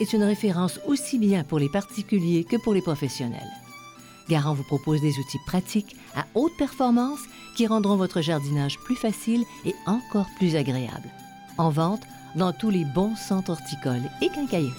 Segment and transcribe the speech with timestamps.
[0.00, 3.50] est une référence aussi bien pour les particuliers que pour les professionnels.
[4.28, 7.20] Garant vous propose des outils pratiques à haute performance
[7.56, 11.08] qui rendront votre jardinage plus facile et encore plus agréable.
[11.56, 12.02] En vente
[12.36, 14.72] dans tous les bons centres horticoles et quincailleries.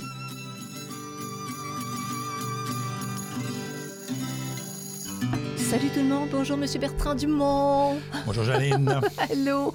[5.57, 7.97] Salut tout le monde, bonjour Monsieur Bertrand Dumont.
[8.25, 9.01] Bonjour Janine.
[9.31, 9.73] Allô.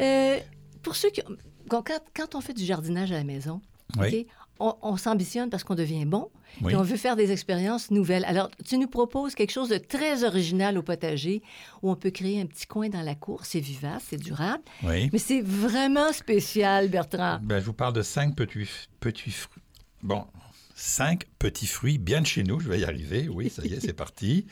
[0.00, 0.38] Euh,
[0.82, 1.20] pour ceux qui...
[1.68, 1.82] Quand,
[2.14, 3.60] quand on fait du jardinage à la maison,
[3.98, 4.08] Oui.
[4.20, 4.26] OK,
[4.62, 6.30] on, on s'ambitionne parce qu'on devient bon
[6.62, 6.72] Oui.
[6.72, 8.24] et on veut faire des expériences nouvelles.
[8.26, 11.42] Alors, tu nous proposes quelque chose de très original au potager
[11.82, 13.44] où on peut créer un petit coin dans la cour.
[13.44, 15.10] C'est vivace, c'est durable, Oui.
[15.12, 17.38] mais c'est vraiment spécial, Bertrand.
[17.42, 18.68] Ben, je vous parle de cinq petits,
[19.00, 19.62] petits fruits.
[20.02, 20.24] Bon,
[20.74, 22.60] cinq petits fruits bien de chez nous.
[22.60, 23.28] Je vais y arriver.
[23.28, 24.46] Oui, ça y est, c'est parti.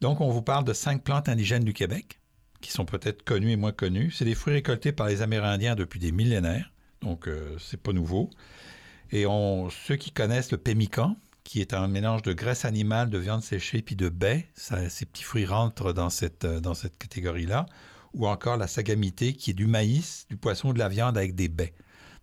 [0.00, 2.18] Donc, on vous parle de cinq plantes indigènes du Québec
[2.60, 4.10] qui sont peut-être connues et moins connues.
[4.12, 6.72] C'est des fruits récoltés par les Amérindiens depuis des millénaires.
[7.00, 8.30] Donc, euh, c'est pas nouveau.
[9.12, 13.18] Et on, ceux qui connaissent le pémican, qui est un mélange de graisse animale, de
[13.18, 16.96] viande séchée puis de baies, ça- ces petits fruits rentrent dans cette, euh, dans cette
[16.98, 17.66] catégorie-là.
[18.14, 21.48] Ou encore la sagamité, qui est du maïs, du poisson, de la viande avec des
[21.48, 21.72] baies.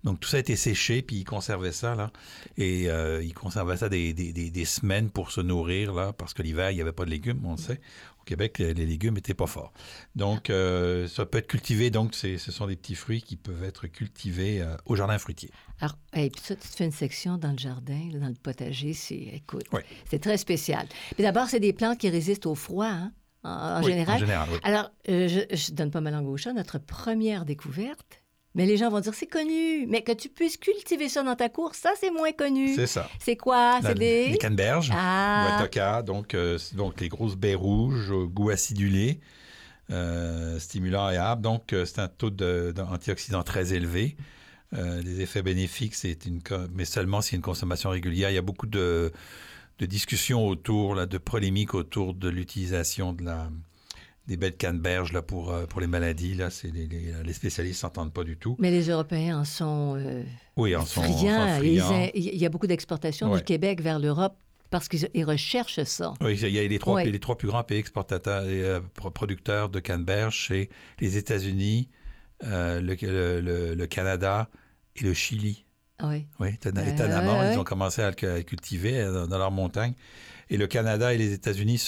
[0.04, 2.12] Donc tout ça a été séché, puis ils conservaient ça, là.
[2.58, 6.34] Et euh, ils conservaient ça des, des- des- des semaines pour se nourrir, là, parce
[6.34, 7.82] que l'hiver, il n'y avait pas de légumes, on le sait.
[8.30, 9.74] Québec, les légumes n'étaient pas forts.
[10.16, 13.88] Donc euh, ça peut être cultivé, donc ce sont des petits fruits qui peuvent être
[13.88, 15.50] cultivés euh, au jardin fruitier.
[15.80, 18.94] Alors, et puis ça, tu te fais une section dans le jardin, dans le potager,
[18.94, 19.82] c'est, écoute, Oui.
[20.10, 20.88] c'est très spécial.
[21.16, 23.12] Puis d'abord, c'est des plantes qui résistent au froid, hein,
[23.44, 24.16] en, en Oui, général.
[24.16, 24.60] En général, oui.
[24.64, 28.22] Alors, euh, je, je donne pas ma langue au chat, notre première découverte,
[28.56, 31.50] mais les gens vont dire c'est connu, mais que tu puisses cultiver ça dans ta
[31.50, 32.76] cour, ça c'est moins connu.
[32.76, 33.10] C'est ça.
[33.20, 33.80] C'est quoi?
[33.82, 34.30] C'est des...
[34.30, 34.92] Les canneberges.
[34.94, 35.68] Ah,
[36.06, 39.20] donc, euh, donc les grosses baies rouges, au goût acidulé,
[39.92, 41.42] euh, stimulant et âpre.
[41.42, 44.18] Donc, euh, c'est un taux d'antioxydants très élevé.
[44.74, 46.42] Euh, les effets bénéfiques, c'est une,
[46.74, 48.30] mais seulement s'il y a une consommation régulière.
[48.30, 49.12] Il y a beaucoup de,
[49.80, 53.50] de discussions autour, là, de polémiques autour de l'utilisation de la,
[54.30, 56.36] des baies de canneberge là, pour, euh, pour les maladies.
[56.36, 58.56] Là, c'est les, les, les spécialistes s'entendent pas du tout.
[58.60, 60.24] mais les Européens en sont euh,
[60.56, 62.10] Oui, en sont, en sont friands.
[62.14, 63.40] Il y a beaucoup d'exportations Ouais.
[63.40, 64.38] du Québec vers l'Europe
[64.70, 66.14] parce qu'ils ils recherchent ça.
[66.22, 67.06] Oui, il y a les trois, Ouais.
[67.06, 70.70] les trois plus grands pays exportateurs et euh, pro- producteurs de canneberge, c'est
[71.00, 71.90] les États-Unis,
[72.44, 74.48] euh, le, le- le- le Canada
[74.96, 75.66] et le Chili.
[75.98, 76.28] Ah Oui.
[76.40, 79.94] Oui, étonnamment, ils ont commencé à le cultiver dans, dans leurs montagnes.
[80.52, 81.80] Et le Canada et les États-Unis,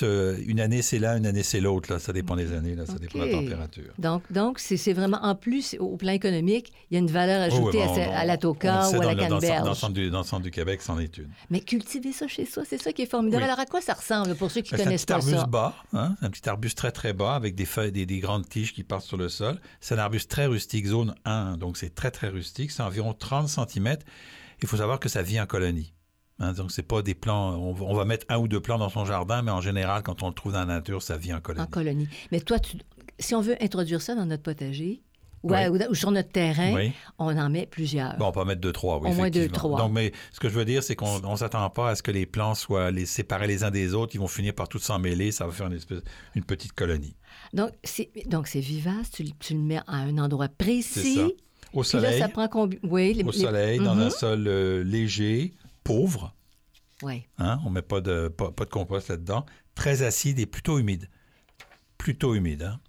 [0.46, 1.98] une année c'est l'un, une année c'est l'autre.
[1.98, 2.86] Ça dépend des années, là.
[2.86, 3.92] ça dépend de la température.
[3.98, 7.56] Donc, donc c'est vraiment, en plus, au plan économique, il y a une valeur Oh,
[7.56, 9.94] ajoutée oui, à, on- à la sait ou à la le- dans Dans le canneberge.
[9.94, 11.30] du, dans le centre du Québec, c'en est une.
[11.50, 13.42] Mais cultiver ça chez soi, c'est ça qui est formidable.
[13.44, 13.48] Oui.
[13.50, 15.38] Alors, à quoi ça ressemble pour ceux qui Ben, C'est un connaissent petit pas arbuste
[15.40, 15.46] ça?
[15.48, 18.74] bas, hein, un petit arbuste très très bas avec des feuilles, des, des grandes tiges
[18.74, 19.60] qui partent sur le sol.
[19.80, 22.70] C'est un arbuste très rustique, zone 1, donc c'est très très rustique.
[22.70, 23.98] C'est environ 30 cm.
[24.62, 25.94] Il faut savoir que ça vit en colonie.
[26.42, 27.56] Hein, donc c'est pas des plants.
[27.56, 30.02] On va, on va mettre un ou deux plants dans son jardin, mais en général,
[30.04, 31.64] quand on le trouve dans la nature, ça vit en colonie.
[31.64, 32.10] En colonie.
[32.32, 32.78] Mais toi, tu-
[33.20, 35.04] si on veut introduire ça dans notre potager
[35.44, 35.58] ou, Oui.
[35.96, 36.92] sur notre terrain, Oui.
[37.20, 38.16] on en met plusieurs.
[38.18, 39.10] Bon, on peut en mettre deux, trois, oui.
[39.10, 39.78] Au moins deux, trois.
[39.80, 42.12] Donc, mais ce que je veux dire, c'est qu'on ne s'attend pas à ce que
[42.12, 44.14] les plants soient les séparés les uns des autres.
[44.16, 45.32] Ils vont finir par tous s'emmêler.
[45.32, 46.02] Ça va faire une, espèce,
[46.36, 47.16] une petite colonie.
[47.54, 51.16] Donc, c'est donc c'est vivace, tu, le- tu le mets à un endroit C'est précis.
[51.16, 51.28] ça.
[51.74, 52.78] Au là, soleil, ça prend combien?
[52.84, 54.02] Oui, les, au les- soleil, dans Mhm.
[54.02, 56.36] un sol euh, léger, pauvre.
[57.04, 57.24] Oui.
[57.40, 59.46] Hein, on ne met pas de, pas, pas de compost là-dedans.
[59.76, 61.10] Très acide et plutôt humide.
[61.98, 62.64] Plutôt humide.
[62.64, 62.80] hein.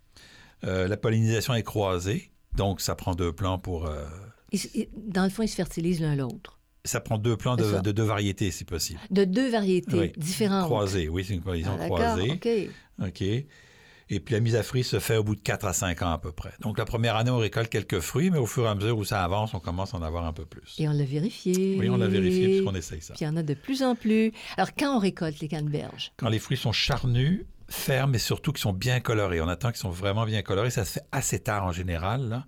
[0.64, 3.86] Euh, la pollinisation est croisée, donc ça prend deux plants pour...
[3.86, 4.04] euh,
[4.52, 6.58] Ils- ils- dans le fond, ils se fertilisent l'un l'autre.
[6.84, 9.00] ça prend deux plants de, deux variétés, si possible.
[9.10, 10.12] De deux variétés Oui.
[10.16, 10.64] différentes.
[10.66, 12.30] Croisées, oui, c'est une pollinisation Ah, croisée.
[12.32, 12.48] OK.
[13.08, 13.22] OK.
[14.14, 16.12] Et puis la mise à fruit se fait au bout de 4 à 5 ans
[16.12, 16.53] à peu près.
[16.61, 19.05] Donc la première année, on récolte quelques fruits, mais au fur et à mesure où
[19.05, 20.75] ça avance, on commence à en avoir un peu plus.
[20.79, 21.76] Et on l'a vérifié.
[21.79, 23.14] Oui, on l'a vérifié puisqu'on essaye ça.
[23.14, 24.32] Puis il y en a de plus en plus.
[24.59, 28.61] Alors, quand on récolte les canneberges, Quand les fruits sont charnus, fermes et surtout qui
[28.61, 29.41] sont bien colorés.
[29.41, 30.70] On attend qu'ils sont vraiment bien colorés.
[30.70, 32.29] Ça se fait assez tard en général.
[32.29, 32.47] Là.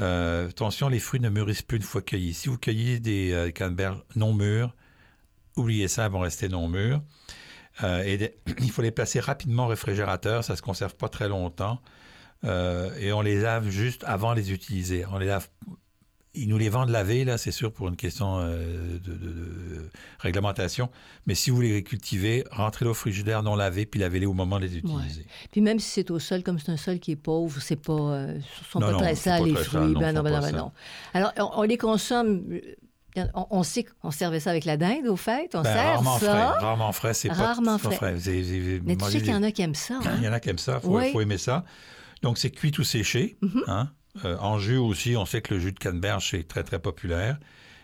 [0.00, 2.34] Euh, attention, les fruits ne mûrissent plus une fois cueillis.
[2.34, 4.74] Si vous cueillez des euh, canneberges non mûrs,
[5.56, 7.02] oubliez ça, elles vont rester non mûrs.
[7.82, 11.28] Euh, et il faut les placer rapidement au réfrigérateur, ça ne se conserve pas très
[11.28, 11.80] longtemps.
[12.44, 15.04] Euh, et on les lave juste avant de les utiliser.
[15.06, 15.48] On les lave
[16.38, 19.90] ils nous les vendent lavés, là, c'est sûr, pour une question euh, de, de, de,
[20.18, 20.90] réglementation.
[21.26, 24.66] Mais si vous les cultivez, rentrez-les au frigidaire non lavé, puis lavez-les au moment de
[24.66, 25.22] les utiliser.
[25.22, 25.26] Ouais.
[25.50, 28.26] Puis même si c'est au sol, comme c'est un sol qui est pauvre, c'est pas,
[28.70, 29.78] sont non, pas non, très sales, les fruits.
[29.80, 30.72] Non, ben, non, ben, non.
[31.14, 32.44] Alors, on, on, les consomme.
[33.34, 35.54] On, on sait qu'on servait ça avec la dinde, au fait.
[35.54, 36.26] On ben, sert rarement ça.
[36.26, 37.94] Frais, rarement frais, c'est pas, frais.
[37.96, 38.14] frais.
[38.14, 40.00] Vous avez, vous avez Mais tu sais qu'il y en a qui aiment ça.
[40.04, 40.14] Hein?
[40.18, 41.12] Il y en a qui aiment ça, il faut, oui.
[41.12, 41.64] faut, aimer ça.
[42.22, 43.36] Donc, c'est cuit ou séché.
[43.40, 43.70] Mm -hmm.
[43.70, 43.90] hein?
[44.24, 47.38] Euh, en jus aussi, on sait que le jus de canneberge, c'est très, très populaire.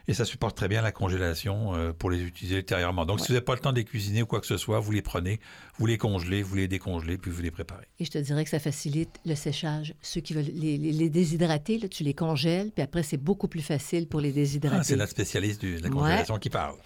[0.08, 3.04] Et ça supporte très bien la congélation euh, pour les utiliser ultérieurement.
[3.04, 3.22] Donc, ouais.
[3.22, 4.90] si vous n'avez pas le temps de les cuisiner ou quoi que ce soit, vous
[4.90, 5.38] les prenez,
[5.78, 7.86] vous les congelez, vous les décongelez, puis vous les préparez.
[8.00, 9.94] Et je te dirais que ça facilite le séchage.
[10.02, 13.48] Ceux qui veulent les, les, les déshydrater, là, tu les congèles, puis après, c'est beaucoup
[13.48, 14.78] plus facile pour les déshydrater.
[14.80, 16.40] Ah, c'est notre spécialiste de la congélation ouais.
[16.40, 16.76] qui parle.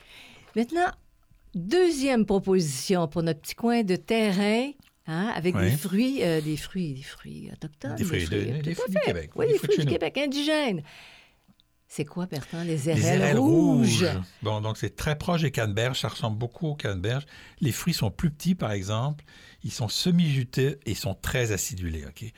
[0.54, 0.90] Maintenant,
[1.54, 4.70] deuxième proposition pour notre petit coin de terrain.
[5.08, 5.70] Hein, avec oui.
[5.70, 7.94] des fruits, euh, des fruits, des fruits autochtones.
[7.94, 9.30] Des fruits, des fruits, de, des fruits du Québec.
[9.36, 10.82] Oui, des fruits, fruits du Québec indigènes.
[11.96, 12.62] C'est quoi, Bertrand?
[12.62, 14.04] Les érelles, les érelles rouges?
[14.04, 14.20] rouges.
[14.42, 16.02] Bon, donc c'est très proche des canneberges.
[16.02, 17.24] Ça ressemble beaucoup aux canneberges.
[17.62, 19.24] Les fruits sont plus petits, par exemple.
[19.64, 22.04] Ils sont semi-jutés et sont très acidulés.
[22.04, 22.30] OK?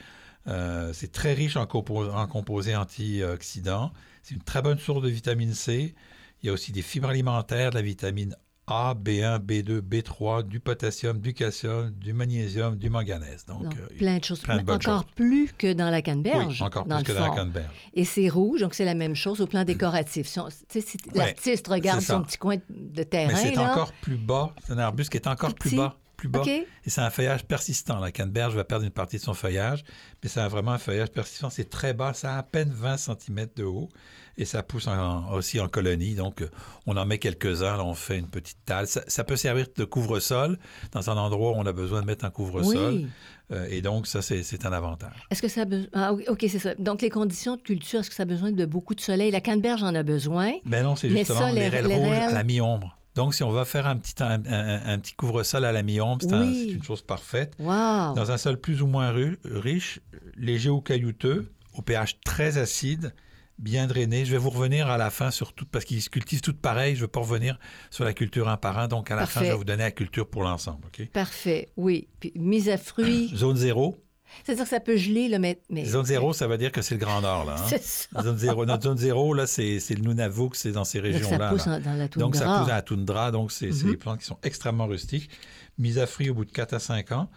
[0.46, 3.90] Euh, c'est très riche en, compos en composés antioxydants.
[4.22, 5.96] C'est une très bonne source de vitamine C.
[6.40, 8.37] Il y a aussi des fibres alimentaires, de la vitamine
[8.68, 13.44] a, B1, B2, B3, du potassium, du calcium, du magnésium, du manganèse.
[13.46, 14.40] Donc, donc euh, plein de choses.
[14.40, 15.12] Plein de encore choses.
[15.16, 16.60] plus que dans la canneberge.
[16.60, 17.20] Oui, encore dans plus que fond.
[17.20, 17.90] dans la canneberge.
[17.94, 20.26] Et c'est rouge, donc c'est la même chose au plan décoratif.
[20.26, 23.32] Si, l'artiste regarde son petit coin de terrain.
[23.32, 24.54] Mais c'est encore plus bas.
[24.66, 25.96] C'est un arbuste qui est encore plus bas.
[26.18, 26.40] Plus bas.
[26.40, 26.66] Okay.
[26.84, 28.00] Et c'est un feuillage persistant.
[28.00, 29.84] La canneberge va perdre une partie de son feuillage,
[30.22, 31.48] mais c'est vraiment un feuillage persistant.
[31.48, 33.88] C'est très bas, ça a à peine 20 cm de haut
[34.36, 36.16] et ça pousse en, aussi en colonie.
[36.16, 36.44] Donc,
[36.86, 38.88] on en met quelques-uns, on fait une petite talle.
[38.88, 40.58] Ça, ça peut servir de couvre-sol
[40.90, 42.94] dans un endroit où on a besoin de mettre un couvre-sol.
[42.94, 43.06] Oui.
[43.52, 45.26] Euh, et donc, ça, c'est un avantage.
[45.30, 45.88] Est-ce que ça a besoin...
[45.92, 46.74] Ah, OK, c'est ça.
[46.74, 49.30] Donc, les conditions de culture, est-ce que ça a besoin de beaucoup de soleil?
[49.30, 50.54] La canneberge en a besoin.
[50.64, 52.97] Ben non, c'est justement l'érelle rouge à la mi-ombre.
[53.18, 56.22] Donc, si on va faire un petit, un, un, un petit couvre-sol à la mi-ombre,
[56.22, 56.70] c'est oui.
[56.76, 57.52] une chose parfaite.
[57.58, 58.14] Wow.
[58.14, 59.12] Dans un sol plus ou moins
[59.44, 59.98] riche,
[60.36, 63.12] léger ou caillouteux, au pH très acide,
[63.58, 64.24] bien drainé.
[64.24, 66.94] Je vais vous revenir à la fin sur tout, parce qu'ils se cultivent toutes pareilles.
[66.94, 67.58] Je ne veux pas revenir
[67.90, 68.86] sur la culture un par un.
[68.86, 69.40] Donc, à la Parfait.
[69.40, 70.86] fin, je vais vous donner la culture pour l'ensemble.
[70.86, 71.06] Okay?
[71.06, 72.06] Parfait, oui.
[72.20, 73.32] Puis, mise à fruits.
[73.34, 73.96] Zone zéro.
[74.44, 75.60] C'est-à-dire que ça peut geler, là, mais...
[75.70, 75.84] mais...
[75.84, 77.56] Zone zéro, ça veut dire que c'est le Grand Nord, là.
[77.58, 77.66] Hein?
[77.69, 78.22] C'est ça.
[78.22, 78.64] Zone zéro.
[78.66, 81.38] Notre zone zéro, là, c'est le Nunavut, c'est dans ces régions-là.
[81.38, 81.80] Ça pousse là.
[81.80, 82.26] dans la toundra.
[82.26, 83.30] Donc, ça pousse dans la toundra.
[83.30, 83.78] Donc, c'est mm Mhm.
[83.82, 83.90] -hmm.
[83.90, 85.28] des plantes qui sont extrêmement rustiques.
[85.78, 87.28] Mise à fruits au bout de 4 à 5 ans.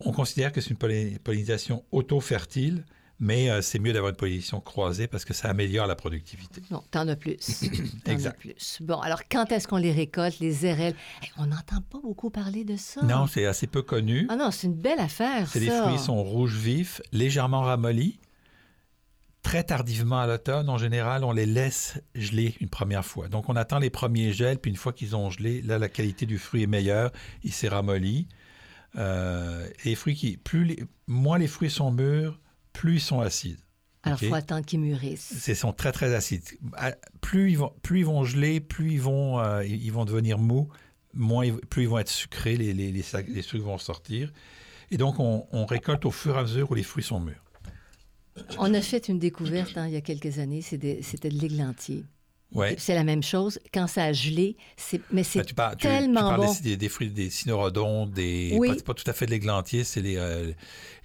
[0.00, 2.84] On considère que c'est une pollinisation auto-fertile,
[3.20, 6.60] mais euh, c'est mieux d'avoir une pollinisation croisée parce que ça améliore la productivité.
[6.70, 7.62] Non, t'en as plus.
[8.06, 8.34] en exact.
[8.34, 8.78] As plus.
[8.80, 10.94] Bon, alors quand est-ce qu'on les récolte, les érelles?
[11.22, 13.02] Hey, on n'entend pas beaucoup parler de ça.
[13.02, 14.26] Non, c'est assez peu connu.
[14.28, 15.58] Ah non, c'est une belle affaire, ça.
[15.58, 18.18] Les fruits sont rouges vifs, légèrement ramollis.
[19.42, 23.26] Très tardivement à l'automne, en général, on les laisse geler une première fois.
[23.26, 26.26] Donc, on attend les premiers gels, puis une fois qu'ils ont gelé, là, la qualité
[26.26, 27.10] du fruit est meilleure,
[27.42, 28.28] il s'est ramolli.
[28.96, 32.38] Euh, les fruits qui, plus les, moins les fruits sont mûrs,
[32.72, 33.58] plus ils sont acides.
[34.02, 34.28] Alors, il okay?
[34.30, 35.44] faut attendre qu'ils mûrissent.
[35.46, 36.42] Ils sont très, très acides.
[37.20, 40.68] Plus ils vont, plus ils vont geler, plus ils vont, euh, ils vont devenir mous,
[41.14, 44.32] moins, plus ils vont être sucrés, les, les, les, les sucres vont sortir.
[44.90, 47.42] Et donc, on, on, récolte au fur et à mesure où les fruits sont mûrs.
[48.58, 52.04] On a fait une découverte hein, il y a quelques années, c'était de l'églantier.
[52.54, 52.74] Ouais.
[52.78, 53.58] C'est la même chose.
[53.72, 54.56] Quand ça a gelé,
[55.10, 56.54] mais c'est tu parles, tellement tu, tu bon.
[56.62, 58.54] Des, des, fruits, des cynorhodons, des...
[58.58, 58.68] Oui.
[58.68, 60.52] Pas, pas, tout à fait de l'églantier, c'est les, euh,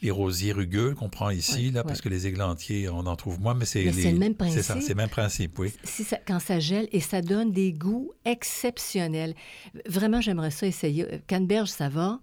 [0.01, 3.53] les rosiers rugueux qu'on prend ici, là, parce que les églantiers, on en trouve moins,
[3.53, 3.83] mais c'est...
[3.83, 4.57] le même principe.
[4.57, 5.73] C'est ça, c'est le même principe, oui.
[5.83, 9.33] Ça, quand ça gèle, et ça donne des goûts exceptionnels.
[9.87, 11.05] Vraiment, j'aimerais ça essayer.
[11.27, 12.19] Canneberge, ça va.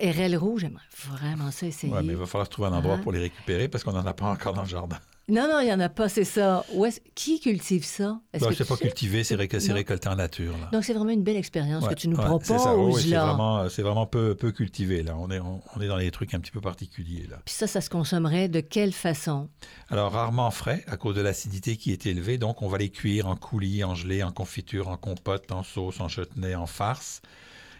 [0.00, 1.92] RL rouge, j'aimerais vraiment ça essayer.
[1.92, 3.02] Oui, mais il va falloir trouver un endroit ah.
[3.02, 4.98] pour les récupérer parce qu'on n'en a pas encore dans le jardin.
[5.26, 6.66] Non, non, il n'y en a pas, c'est ça.
[6.84, 8.20] Est qui cultive ça?
[8.32, 10.52] Est -ce c'est pas cultivé, c'est récolté, récolté en nature.
[10.58, 10.68] Là.
[10.70, 12.50] Donc, c'est vraiment une belle expérience ouais, que tu nous ouais, proposes.
[12.76, 15.02] Oui, c'est vraiment, vraiment peu, peu, cultivé.
[15.02, 15.16] Là.
[15.16, 17.26] On, est, on, on, est dans des trucs un petit peu particuliers.
[17.30, 17.38] Là.
[17.46, 19.48] Puis ça, ça se consommerait de quelle façon?
[19.88, 22.36] Alors, rarement frais, à cause de l'acidité qui est élevée.
[22.36, 26.00] Donc, on va les cuire en coulis, en gelée, en confiture, en compote, en sauce,
[26.00, 27.22] en chutney, en farce.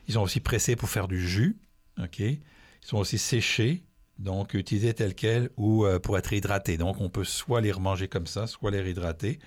[0.08, 1.58] Ils sont aussi pressés pour faire du jus.
[2.02, 2.20] OK?
[2.20, 2.40] Ils
[2.80, 3.84] sont aussi séchés,
[4.18, 6.76] Donc, utiliser tel quel ou euh, pour être hydraté.
[6.76, 9.38] Donc, on peut soit les remanger comme ça, soit les réhydrater.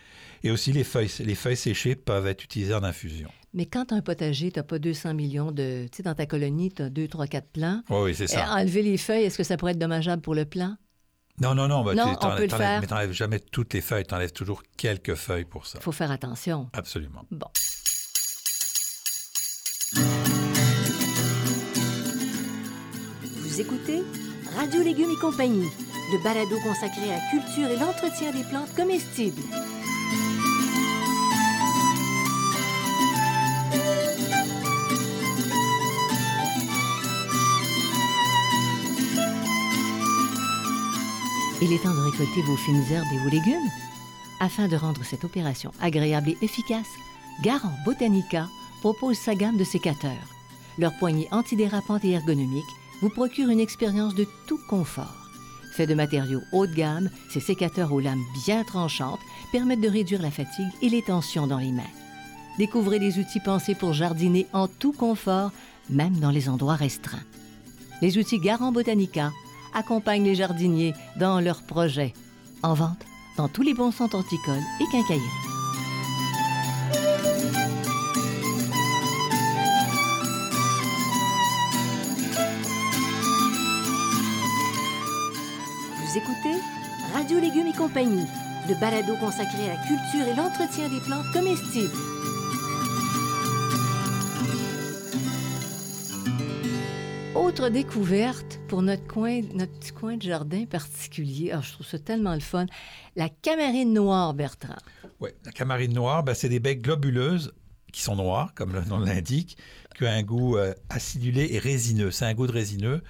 [0.44, 3.30] Et aussi, les feuilles, les feuilles séchées peuvent être utilisées en infusion.
[3.54, 5.88] Mais quand tu as un potager, tu n'as pas 200 millions de...
[5.92, 7.82] Tu sais, dans ta colonie, tu as 2, 3, 4 plants.
[7.90, 8.54] Oui, oui, c'est Et ça.
[8.54, 10.76] enlever les feuilles, est-ce que ça pourrait être dommageable pour le plant?
[11.42, 11.84] Non, non, non.
[11.84, 12.82] bah, Non, tu- on peut le faire.
[12.82, 14.06] Mais t'enlèves jamais toutes les feuilles.
[14.06, 15.80] Tu enlèves toujours quelques feuilles pour ça.
[15.80, 16.70] Il faut faire attention.
[16.74, 17.24] Absolument.
[17.32, 17.48] Bon.
[23.42, 24.04] Vous écoutez
[24.58, 25.70] Radio Légumes et compagnie,
[26.12, 29.40] le balado consacré à la culture et l'entretien des plantes comestibles.
[41.62, 43.70] Il est temps de récolter vos fines herbes et vos légumes.
[44.40, 46.88] Afin de rendre cette opération agréable et efficace,
[47.44, 48.48] Garant Botanica
[48.82, 50.12] propose sa gamme de sécateurs.
[50.80, 52.66] Leur poignée antidérapante et ergonomique
[53.01, 55.30] vous procure une expérience de tout confort.
[55.74, 59.20] Fait de matériaux haut de gamme, ces sécateurs aux lames bien tranchantes
[59.51, 61.84] permettent de réduire la fatigue et les tensions dans les mains.
[62.58, 65.51] Découvrez des outils pensés pour jardiner en tout confort,
[65.89, 67.24] même dans les endroits restreints.
[68.01, 69.32] Les outils Garant Botanica
[69.74, 72.13] accompagnent les jardiniers dans leurs projets.
[72.63, 73.06] En vente
[73.38, 75.47] dans tous les bons centres horticoles et quincailleries.
[87.27, 88.25] Radio Légumes et compagnie,
[88.69, 91.91] le balado consacré à la culture et l'entretien des plantes comestibles.
[97.36, 101.51] Autre découverte pour notre coin, notre petit coin de jardin particulier.
[101.51, 102.65] Ah, je trouve ça tellement le fun.
[103.17, 104.77] La camarine noire, Bertrand.
[105.19, 107.51] Oui, la camarine noire, ben, c'est des baies globuleuses
[107.91, 109.57] qui sont noires, comme le nom l'indique,
[109.98, 112.10] qui ont un goût euh, acidulé et résineux.
[112.10, 113.03] C'est un goût de résineux.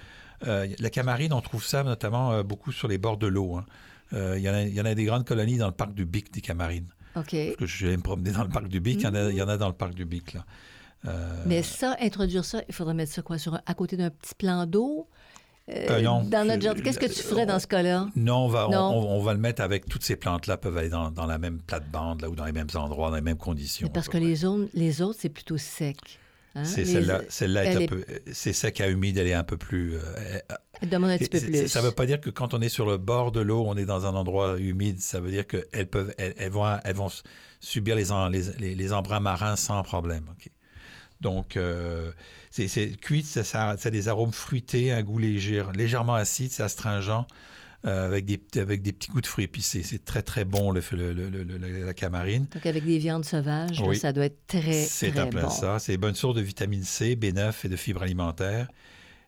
[0.48, 3.58] Euh, la camarine, on trouve ça notamment euh, beaucoup sur les bords de l'eau.
[3.58, 3.66] hein.
[4.14, 5.94] Euh, Il y, en a- il y en a des grandes colonies dans le parc
[5.94, 6.88] du Bic, des camarines.
[7.16, 7.32] OK.
[7.36, 9.30] Parce que je vais me promener dans le parc du Bic, il y en a-
[9.32, 10.34] il y en a dans le parc du Bic.
[10.34, 10.46] Là.
[11.08, 14.10] Euh, Mais ça, introduire ça, il faudrait mettre ça quoi sur un- à côté d'un
[14.10, 15.08] petit plan d'eau?
[15.70, 16.24] Euh, Euh, non.
[16.24, 16.82] Dans notre jardin.
[16.82, 18.08] Qu'est-ce que tu ferais dans ce cas-là?
[18.16, 18.90] Non, on va, on- Non.
[18.94, 21.60] On, on va le mettre avec toutes ces plantes-là, peuvent aller dans, dans la même
[21.60, 23.88] plate-bande là, ou dans les mêmes endroits, dans les mêmes conditions.
[23.88, 25.98] Mais parce que les, zones, les autres, c'est plutôt sec.
[26.58, 26.66] Hein?
[26.66, 29.44] C'est celle-là, celle-là est elle un est- peu, c'est sec à humide, elle est un
[29.44, 29.96] peu plus.
[29.96, 30.00] euh,
[30.82, 31.68] elle- demande un petit peu plus.
[31.68, 33.78] Ça ne veut pas dire que quand on est sur le bord de l'eau, on
[33.78, 35.00] est dans un endroit humide.
[35.00, 37.10] Ça veut dire qu'elles peuvent, elles, elles vont, elles vont
[37.60, 40.26] subir les, en- les, les- les embruns marins sans problème.
[41.22, 42.12] Donc, euh,
[42.52, 46.52] c'est, c'est cuite, ça, ça, ça a des arômes fruités, un goût léger, légèrement acide,
[46.52, 47.26] c'est astringent,
[47.92, 49.84] avec, des, avec des petits goûts de fruits épicés.
[49.84, 52.48] C'est très, très bon, le, le- le- la camarine.
[52.54, 55.50] Donc, avec des viandes sauvages, là, ça doit être très, C'est très bon.
[55.50, 55.80] ça.
[55.80, 58.68] C'est une bonne source de vitamine C, B9 et de fibres alimentaires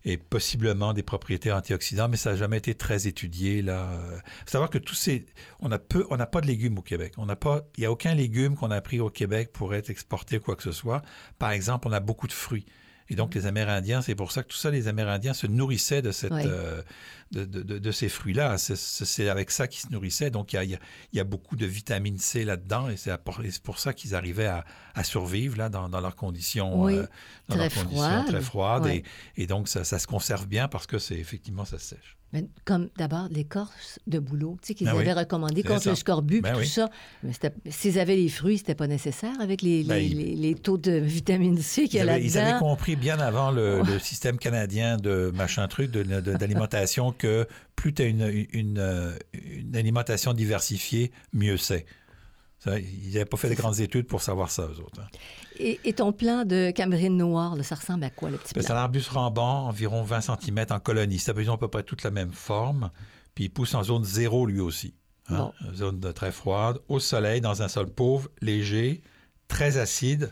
[0.06, 3.62] et possiblement des propriétés antioxydantes, mais ça n'a jamais été très étudié.
[3.62, 3.90] Là.
[4.16, 5.26] Il faut savoir que tous ces...
[5.60, 7.14] On a peu, on n'a pas de légumes au Québec.
[7.18, 7.64] On n'a pas...
[7.78, 10.56] Il n'y a aucun légume qu'on a pris au Québec pour être exporté ou quoi
[10.56, 11.02] que ce soit.
[11.38, 12.66] Par exemple, on a beaucoup de fruits.
[13.12, 16.12] Et donc, les Amérindiens, c'est pour ça que tout ça, les Amérindiens se nourrissaient de,
[16.12, 16.82] cette, euh,
[17.32, 18.58] de, de- de- de ces fruits-là.
[18.60, 20.30] C'est- avec ça qu'ils se nourrissaient.
[20.30, 20.80] Donc, il y y a-
[21.12, 22.88] il y a beaucoup de vitamine C là-dedans.
[22.90, 23.18] Et c'est
[23.64, 24.64] pour, ça qu'ils arrivaient à,
[24.94, 27.08] à survivre là, dans, dans leurs conditions, Oui, euh,
[27.48, 28.28] dans très leurs conditions froides.
[28.28, 28.84] très froides.
[28.86, 29.04] Ouais.
[29.38, 32.16] Et, et donc, ça, ça se conserve bien parce que c'est effectivement, ça sèche.
[32.32, 35.02] Mais comme d'abord l'écorce de bouleau, tu sais, qu'ils Ben oui.
[35.02, 35.90] avaient recommandé contre ça.
[35.90, 36.64] le scorbut Ben oui.
[36.64, 36.90] tout ça.
[37.24, 37.32] Mais
[37.72, 40.78] s'ils avaient les fruits, c'était pas nécessaire avec les, les, Ben, ils- les- les taux
[40.78, 42.60] de vitamine C qu'il y a avaient, ils avaient là-dedans.
[42.68, 47.94] compris bien avant le, le système canadien de machin truc de- de- d'alimentation que plus
[47.94, 51.86] tu as une, une, euh, une alimentation diversifiée, mieux c'est.
[52.60, 55.00] Ça, Ils n'avaient pas fait de grandes études pour savoir ça, eux autres.
[55.02, 55.08] hein.
[55.60, 58.62] Et, et ton plan de camarine noire, là, ça ressemble à quoi, le petit Ben,
[58.62, 61.20] C'est un arbuste rambant, environ 20 cm en colonie.
[61.20, 62.92] Ça ils ont à peu près toute la même forme.
[63.36, 64.94] Puis il pousse en zone zéro, lui aussi.
[65.30, 65.52] hein.
[65.74, 69.02] Zone de très froide, au soleil, dans un sol pauvre, léger,
[69.48, 70.32] très acide.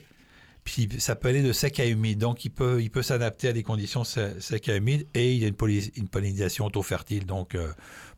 [0.68, 2.20] Puis ça peut aller de sec à humide.
[2.20, 5.08] Donc il peut, il peut s'adapter à des conditions se- sec à humide.
[5.14, 7.26] Et il y a une, poly- une pollinisation auto-fertile.
[7.26, 7.70] Donc euh,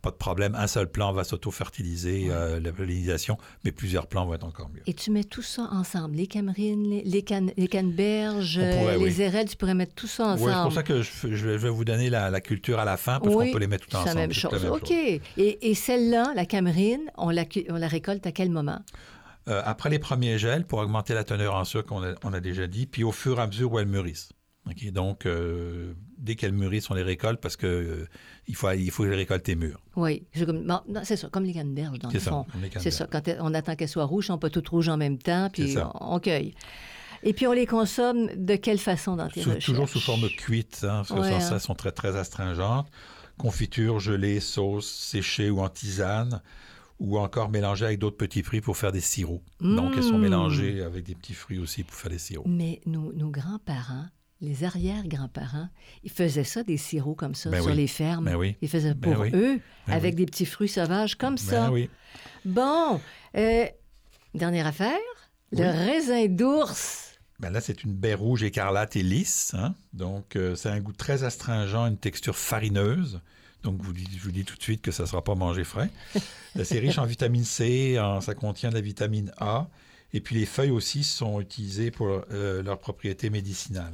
[0.01, 0.55] pas de problème.
[0.55, 3.37] Un seul plant va s'auto-fertiliser, euh, la pollinisation.
[3.63, 4.81] Mais plusieurs plants vont être encore mieux.
[4.87, 8.97] Et tu mets tout ça ensemble, les camerines, les, les, cannes- les canneberges, pourrait, euh,
[8.97, 9.21] les oui.
[9.21, 10.73] érelles, tu pourrais mettre tout ça Oui, c'est pour ensemble.
[10.73, 13.45] ça que je, je vais vous donner la, la culture à la fin, parce Oui,
[13.47, 14.15] qu'on peut les mettre tout c'est ensemble.
[14.15, 14.53] la même c'est chose.
[14.53, 14.89] la même OK.
[14.91, 18.79] Et, et celle-là, la camerine, on la, cu- on la récolte à quel moment?
[19.49, 22.39] Euh, après les premiers gels, pour augmenter la teneur en sucre, on a, on a
[22.39, 24.29] déjà dit, puis au fur et à mesure où elles mûrissent.
[24.91, 28.07] Donc, euh, dès qu'elles mûrissent, on les récolte parce que euh,
[28.47, 29.79] il, faut, il faut les récolter mûres.
[29.95, 30.27] Oui,
[31.03, 32.45] c'est ça, comme les canneberges, dans le ça, fond.
[32.77, 35.49] C'est ça, quand on attend qu'elles soient rouges, sont pas toutes rouges en même temps,
[35.51, 36.53] puis on, on cueille.
[37.23, 39.65] Et puis on les consomme de quelle façon dans tes Sous- recherches?
[39.65, 41.39] toujours sous forme cuite, hein, parce que Ouais, hein.
[41.39, 42.87] ça, elles sont très, très astringentes.
[43.39, 46.41] confiture, gelée, sauce, séchée ou en tisane,
[46.99, 49.41] ou encore mélangées avec d'autres petits fruits pour faire des sirops.
[49.61, 50.21] Donc, elles sont Mmh.
[50.21, 52.47] mélangées avec des petits fruits aussi pour faire des sirops.
[52.49, 54.05] Mais nos, nos grands-parents,
[54.41, 55.69] les arrière-grands-parents,
[56.03, 57.77] ils faisaient ça, des sirops comme ça, Ben sur oui.
[57.77, 58.25] les fermes.
[58.25, 58.55] Ben oui.
[58.61, 59.31] Ils faisaient Ben pour oui.
[59.33, 61.71] eux, avec des petits fruits sauvages comme ça.
[62.45, 62.99] Bon,
[63.35, 63.65] euh,
[64.33, 64.97] dernière affaire,
[65.51, 67.05] le raisin d'ours.
[67.39, 69.53] Ben là, c'est une baie rouge écarlate et lisse.
[69.57, 69.73] hein.
[69.93, 73.21] Donc, euh, c'est un goût très astringent, une texture farineuse.
[73.63, 75.89] Donc, je vous dis tout de suite que ça ne sera pas mangé frais.
[76.63, 79.67] C'est riche en vitamine C, ça contient de la vitamine A.
[80.13, 83.93] Et puis, les feuilles aussi sont utilisées pour euh, leurs propriétés médicinales.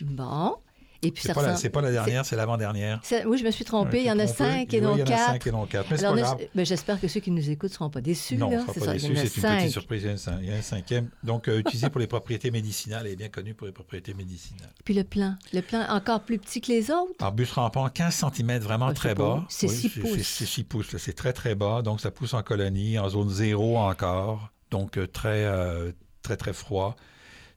[0.00, 0.56] Bon,
[1.02, 1.60] et puis C'est pas, la- ressemble...
[1.62, 3.00] c'est pas la dernière, c'est l'avant-dernière.
[3.26, 3.98] Oui, je me suis trompée.
[3.98, 5.26] Ouais, il y en a cinq et Oui, non Il y en a quatre.
[5.26, 5.86] cinq et non quatre.
[5.90, 6.48] Mais c'est Alors, pas là, grave.
[6.54, 8.36] ben, j'espère que ceux qui nous écoutent ne seront pas déçus.
[8.36, 8.60] Non, là.
[8.62, 9.06] sera C'est pas ça, déçu.
[9.06, 10.02] il y en a C'est une petite surprise.
[10.02, 11.08] Il y en a un en cinquième.
[11.22, 14.70] Donc, euh, utilisé pour les propriétés médicinales et bien connu pour les propriétés médicinales.
[14.84, 15.36] Puis le plan.
[15.52, 17.12] Le plan encore plus petit que les autres.
[17.20, 19.44] Arbuste rampant, 15 cm, vraiment Ah, très bas.
[19.48, 20.10] C'est six c'est- pouces.
[20.16, 20.98] C'est c'est six pouces, là.
[20.98, 21.82] c'est très très bas.
[21.82, 24.50] Donc ça pousse en colonie, en zone zéro encore.
[24.70, 26.96] Donc euh, très euh, très très froid.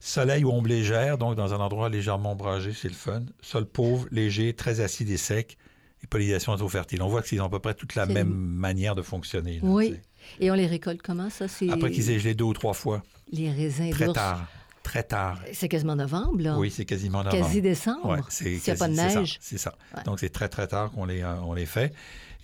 [0.04, 3.20] Soleil ou ombre légère, donc dans un endroit légèrement ombragé, c'est le fun.
[3.40, 5.56] Sol pauvre, léger, très acide et sec.
[6.02, 7.00] Et pollinisation trop fertile.
[7.02, 9.60] On voit qu'ils ont à peu près toute la même manière de fonctionner.
[9.60, 9.90] là, Oui.
[9.90, 10.00] tu sais.
[10.40, 11.46] Et on les récolte comment, ça?
[11.46, 13.04] C'est Après qu'ils aient gelé deux ou trois fois.
[13.30, 14.44] les raisins Très tard.
[14.82, 15.38] Très tard.
[15.52, 16.58] C'est quasiment novembre, là.
[16.58, 17.44] Oui, c'est quasiment novembre.
[17.46, 18.08] Quasi décembre.
[18.08, 19.38] Ouais, c'est S'il n'y a pas de quasi- c'est ça, neige.
[19.40, 19.74] C'est ça.
[19.96, 20.02] Ouais.
[20.02, 21.94] Donc, c'est très, très tard qu'on les, euh, on les fait.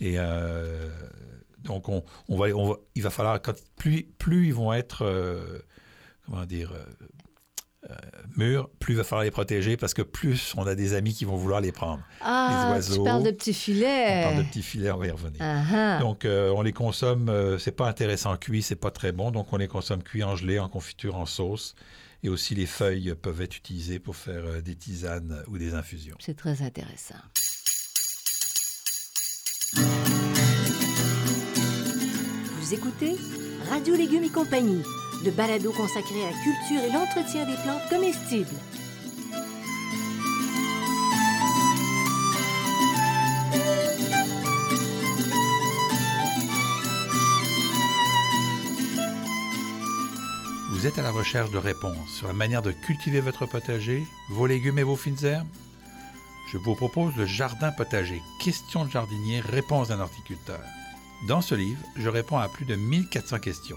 [0.00, 0.88] Et euh,
[1.64, 5.04] donc, on, on va, on va- il va falloir, quand, plus, plus ils vont être,
[5.04, 5.58] euh,
[6.26, 6.70] comment dire,
[7.88, 11.24] euh, plus il va falloir les protéger parce que plus on a des amis qui
[11.24, 12.02] vont vouloir les prendre.
[12.20, 13.04] Ah, les tu oiseaux.
[13.04, 14.20] parles de petits filets.
[14.20, 15.40] On parle de petits filets, on va y revenir.
[15.40, 15.98] Ah.
[16.00, 19.52] Donc, euh, on les consomme, euh, c'est pas intéressant cuit, c'est pas très bon, donc
[19.52, 21.74] on les consomme cuits en gelée, en confiture, en sauce.
[22.24, 26.16] Et aussi, les feuilles peuvent être utilisées pour faire euh, des tisanes ou des infusions.
[26.18, 27.14] C'est très intéressant.
[32.60, 33.16] Vous écoutez
[33.70, 34.82] Radio Légumes et compagnie,
[35.24, 38.46] le balado consacré à la culture et l'entretien des plantes comestibles.
[50.70, 54.46] Vous êtes à la recherche de réponses sur la manière de cultiver votre potager, vos
[54.46, 55.48] légumes et vos fines herbes?
[56.52, 60.60] Je vous propose le jardin potager, questions de jardinier, réponses d'un horticulteur.
[61.26, 63.76] Dans ce livre, je réponds à plus de 1400 questions.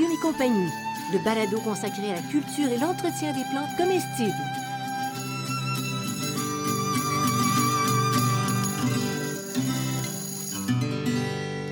[0.00, 0.70] Légumes et compagnie,
[1.12, 4.32] le balado consacré à la culture et l'entretien des plantes comestibles.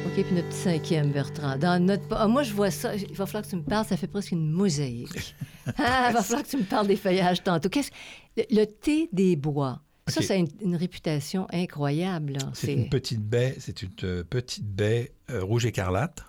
[0.06, 1.56] OK, puis notre petit cinquième, Bertrand.
[1.56, 2.02] Dans notre...
[2.10, 2.94] ah, moi, je vois ça.
[2.96, 3.86] Il va falloir que tu me parles.
[3.86, 5.34] Ça fait presque une mosaïque.
[5.76, 7.68] Ah, il va falloir que tu me parles des feuillages tantôt.
[7.68, 7.90] Qu'est-ce...
[8.38, 9.82] Le, le thé des bois.
[10.06, 12.32] Ça, ça a une, une réputation incroyable.
[12.34, 12.50] là.
[12.54, 16.24] C'est une petite baie, c'est une euh, petite baie euh, rouge écarlate.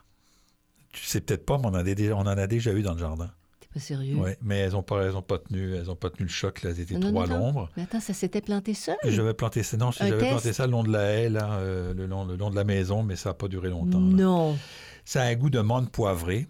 [0.91, 2.93] Tu sais peut-être pas, mais on en, a déjà, on en a déjà eu dans
[2.93, 3.29] le jardin.
[3.59, 4.15] T'es pas sérieux?
[4.15, 6.63] Ouais, mais elles n'ont pas, elles ont pas tenu, elles ont pas tenu le choc.
[6.63, 7.37] Là, elles étaient Non, non, non.
[7.39, 7.69] l'ombre.
[7.77, 8.97] Mais attends, ça s'était planté seul?
[9.03, 10.31] Et J'avais planté ça, non, j'avais test?
[10.31, 12.63] planté ça le long de la haie, là, euh, le, long, le long de la
[12.63, 13.99] maison, mais ça n'a pas duré longtemps.
[13.99, 14.05] là.
[14.15, 14.57] Non.
[15.05, 16.47] Ça a un goût de menthe poivrée,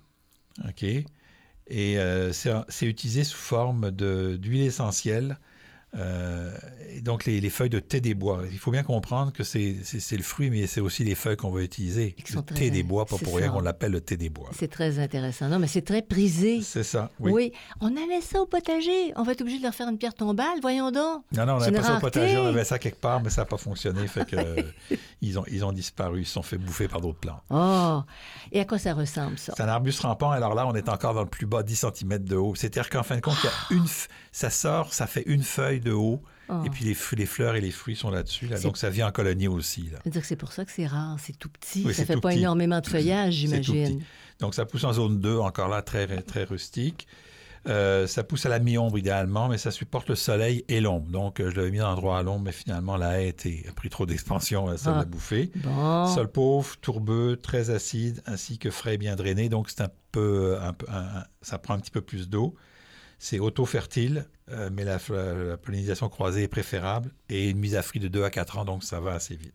[0.67, 0.83] ok?
[0.83, 5.37] Et euh, c'est c'est utilisé sous forme de- d'huile essentielle.
[5.97, 6.55] Euh,
[6.95, 8.43] et donc les, les feuilles de thé des bois.
[8.51, 9.75] Il faut bien comprendre que c'est
[10.11, 12.15] le fruit, mais c'est aussi les feuilles qu'on va utiliser.
[12.33, 14.49] Le très thé des bois, pas pour rien qu'on l'appelle le thé des bois.
[14.57, 15.47] C'est très intéressant.
[15.49, 16.61] Non, mais c'est très prisé.
[16.61, 17.31] C'est ça, Oui.
[17.31, 17.53] oui.
[17.81, 19.13] On avait ça au potager.
[19.15, 21.23] On va être obligé de leur faire une pierre tombale, voyons donc.
[21.31, 23.41] Non, non, on n'avait pas ça au potager, on avait ça quelque part, mais ça
[23.41, 24.05] n'a pas fonctionné.
[24.07, 24.61] Fait que euh,
[25.21, 27.41] ils, ont, ils ont disparu, ils se sont fait bouffer par d'autres plantes.
[27.49, 28.01] Oh!
[28.51, 29.53] Et à quoi ça ressemble, ça?
[29.57, 32.19] C'est un arbuste rampant, alors là, on est encore dans le plus bas 10 cm
[32.19, 32.53] de haut.
[32.55, 35.43] C'est-à-dire qu'en fin de compte, il y a une f- ça sort, ça fait une
[35.43, 36.63] feuille de haut, Oh.
[36.65, 38.47] et puis les, fleurs et les fruits sont là-dessus.
[38.47, 39.89] Là, C'est- donc ça vit en colonie aussi.
[39.91, 41.83] C'est-à-dire que c'est pour ça que c'est rare, c'est tout petit.
[41.85, 42.39] Oui, ça c'est fait pas petit.
[42.39, 44.01] énormément de feuillage, C'est j'imagine.
[44.39, 47.07] Donc ça pousse en zone 2, encore là, très, très rustique.
[47.67, 51.11] Euh, ça pousse à la mi-ombre idéalement, mais ça supporte le soleil et l'ombre.
[51.11, 53.73] Donc euh, je l'avais mis dans l'endroit à l'ombre, mais finalement la haie était- a
[53.73, 54.99] pris trop d'expansion, ça Ah.
[54.99, 55.51] l'a bouffé.
[55.57, 56.07] Bon.
[56.07, 59.49] Sol pauvre, tourbeux, très acide, ainsi que frais et bien drainé.
[59.49, 62.55] Donc, c'est un peu, un peu un- un- ça prend un petit peu plus d'eau.
[63.19, 67.99] C'est auto-fertile, euh, mais la, la, pollinisation croisée est préférable et une mise à fruit
[67.99, 69.53] de 2 à 4 ans, donc ça va assez vite.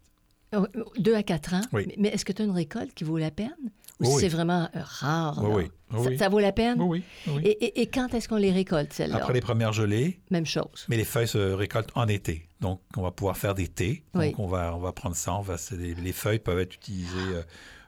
[0.99, 1.61] 2 à 4 ans?
[1.73, 1.89] Oui.
[1.99, 3.57] Mais est-ce que tu as une récolte qui vaut la peine?
[4.01, 4.21] Ou Oui.
[4.21, 5.41] c'est vraiment euh, rare?
[5.43, 6.19] Oui, oui.
[6.19, 6.81] Ça, vaut la peine?
[6.81, 7.03] Oui.
[7.43, 9.17] Et, et- et quand est-ce qu'on les récolte, celles-là?
[9.17, 10.85] Après les premières gelées, Même chose.
[10.89, 12.49] mais les feuilles se récoltent en été.
[12.61, 14.05] Donc, on va pouvoir faire des thés.
[14.15, 15.35] Donc, on, va, on va prendre ça.
[15.35, 17.43] On va, les, les feuilles peuvent être utilisées euh,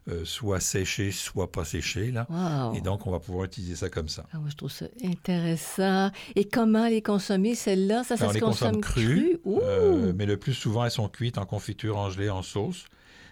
[0.08, 2.12] euh, soit séchées, soit pas séchées.
[2.12, 2.26] Là.
[2.30, 2.76] Wow.
[2.76, 4.24] Et donc, on va pouvoir utiliser ça comme ça.
[4.32, 6.10] Ah, moi, je trouve ça intéressant.
[6.36, 8.04] Et comment les consommer, celles-là?
[8.04, 9.60] Ça, ça Alors, se les consomme consomme crues, Ouh!
[9.62, 12.84] euh, mais le plus souvent, elles sont cuites en confiture, en gelée, en sauce.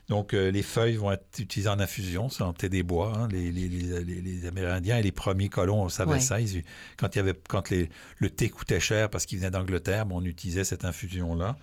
[0.08, 3.12] Donc, euh, les feuilles vont être utilisées en infusion, c'est en thé des bois.
[3.16, 3.28] hein.
[3.30, 6.20] Les, les- les- les- les Amérindiens et les premiers colons savaient Ouais.
[6.20, 6.40] ça.
[6.40, 6.62] Ils-
[6.98, 7.88] quand il y avait, quand les-
[8.18, 11.56] le thé coûtait cher parce qu'il venait d'Angleterre, on utilisait cette infusion-là.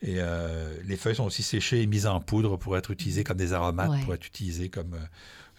[0.00, 3.36] Et euh, les feuilles sont aussi séchées et mises en poudre pour être utilisées comme
[3.36, 4.00] des aromates, Ouais.
[4.04, 4.94] pour être utilisées comme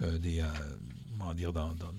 [0.01, 0.41] euh, des,
[1.19, 1.91] comment dire, dans, dans,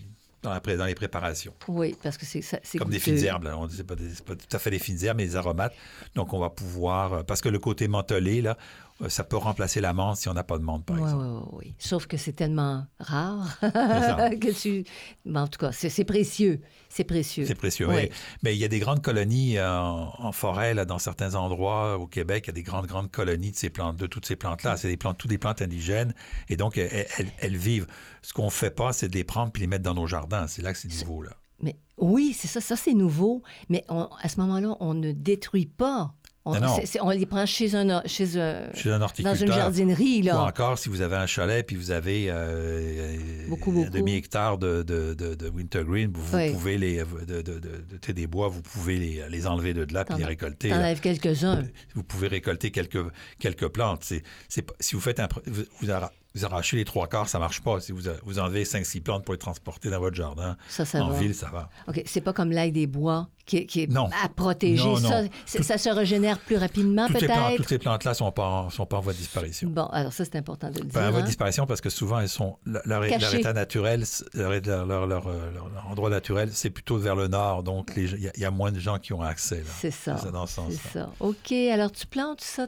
[0.42, 1.52] dans la pré- dans les préparations.
[1.68, 2.40] Oui, parce que c'est
[2.78, 3.58] Comme des fines herbes, là.
[3.58, 5.74] On c'est pas, pas tout à fait des fines herbes, mais des aromates.
[6.14, 7.26] Donc, on va pouvoir...
[7.26, 8.56] Parce que le côté mentholé, là,
[9.08, 11.24] ça peut remplacer la menthe si on n'a pas de menthe, par Oui, exemple.
[11.24, 11.74] oui, oui.
[11.78, 14.84] Sauf que c'est tellement rare que tu...
[15.24, 16.60] Bon, en tout cas, c'est précieux.
[16.88, 17.44] C'est précieux.
[17.46, 17.88] C'est précieux.
[17.88, 18.10] Oui.
[18.42, 21.98] Mais il y a des grandes colonies euh, en, en forêt, là, dans certains endroits
[21.98, 22.44] au Québec.
[22.46, 24.76] Il y a des grandes, grandes colonies de, ces plantes, de toutes ces plantes-là.
[24.76, 26.14] C'est des plantes, toutes des plantes indigènes.
[26.48, 27.86] Et donc, elles, elles- elles vivent.
[28.22, 30.46] Ce qu'on ne fait pas, c'est de les prendre puis les mettre dans nos jardins.
[30.48, 31.30] C'est là que c'est nouveau, là.
[31.62, 32.60] Mais oui, c'est ça.
[32.60, 33.42] Ça, c'est nouveau.
[33.68, 36.14] Mais on- à ce moment-là, on ne détruit pas.
[36.46, 36.76] On, Non, non.
[36.76, 38.02] c'est- c'est- on les prend chez un...
[38.06, 39.42] Chez un Chez un dans horticulteur.
[39.46, 40.40] une jardinerie, Ou là.
[40.42, 43.14] encore, si vous avez un chalet puis vous avez euh,
[43.48, 43.90] Beaucoup, un beaucoup.
[43.90, 46.52] demi-hectare de, de, de, de wintergreen, vous Oui.
[46.52, 47.04] pouvez les...
[47.26, 47.42] De,
[48.12, 50.70] des bois, vous pouvez les, les enlever de là puis les récolter.
[50.70, 50.80] T'en là.
[50.80, 51.62] enlèves quelques-uns.
[51.94, 53.04] Vous pouvez récolter quelques,
[53.38, 54.02] quelques plantes.
[54.04, 55.90] C'est, c'est si vous faites un, vous, vous
[56.34, 57.80] vous arrachez les trois quarts, ça marche pas.
[57.80, 60.84] Si vous, a- vous enlevez cinq, six plantes pour les transporter dans votre jardin, Ça,
[60.84, 61.18] ça en va.
[61.18, 61.68] ville, ça va.
[61.88, 64.08] OK, c'est pas comme l'ail des bois qui, est- qui est Non.
[64.22, 64.84] à protéger.
[64.84, 65.28] Non, non.
[65.46, 67.56] Ça, se régénère plus rapidement, Toutes ces, plantes, peut-être?
[67.56, 69.68] toutes ces plantes-là sont pas, en, sont pas en voie de disparition.
[69.70, 70.92] Bon, alors ça, c'est important de le dire.
[70.92, 71.22] Pas en voie hein.
[71.22, 74.56] de disparition parce que souvent, elles sont, leur, état naturel, c'est- leur,
[75.90, 77.62] endroit naturel, c'est plutôt vers le nord.
[77.64, 79.56] Donc, il y, a- il y a moins de gens qui ont accès.
[79.58, 79.70] Là.
[79.80, 80.16] C'est ça.
[80.18, 80.90] C'est dans ce C'est sens-là.
[80.92, 81.10] ça.
[81.20, 82.66] OK, alors tu plantes ça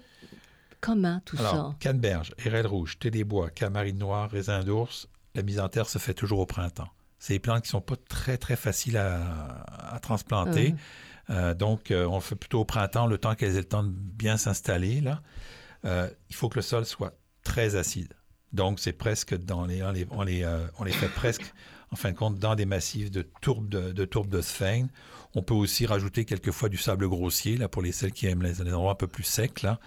[0.82, 1.76] comment, tout Alors, ça?
[1.80, 5.96] canneberge, érelle rouge, thé des bois, camarine noire, raisin d'ours, la mise en terre se
[5.96, 6.90] fait toujours au printemps.
[7.18, 9.64] C'est des plantes qui sont pas très, très faciles à,
[9.94, 10.72] à transplanter.
[10.72, 10.78] Mhm.
[11.30, 13.84] Euh, donc, euh, on le fait plutôt au printemps, le temps qu'elles aient le temps
[13.84, 15.00] de bien s'installer.
[15.00, 15.22] Là.
[15.84, 17.14] Euh, il faut que le sol soit
[17.44, 18.12] très acide.
[18.52, 19.82] Donc, c'est presque dans les...
[19.82, 20.44] On les, on les,
[20.78, 21.54] on les fait presque,
[21.92, 24.88] en fin de compte, dans des massifs de tourbe de, de, tourbe de sphène.
[25.34, 28.52] On peut aussi rajouter quelquefois du sable grossier, là, pour les celles qui aiment les,
[28.64, 29.78] les endroits un peu plus secs, là.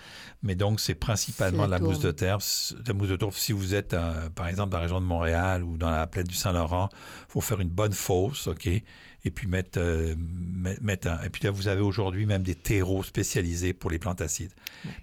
[0.41, 2.39] Mais donc, c'est principalement la mousse de terre.
[2.87, 5.63] La mousse de tourbe, si vous êtes, euh, par exemple, dans la région de Montréal
[5.63, 8.65] ou dans la plaine du Saint-Laurent, il faut faire une bonne fosse, OK?
[8.67, 12.55] Et puis mettre, euh, met- mettre un- Et puis là, vous avez aujourd'hui même des
[12.55, 14.51] terreaux spécialisés pour les plantes acides.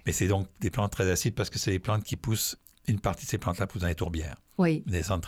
[0.05, 2.99] Mais c'est donc des plantes très acides parce que c'est des plantes qui poussent, une
[2.99, 4.83] partie de ces plantes-là poussent dans les tourbières, Oui.
[4.87, 5.21] des sols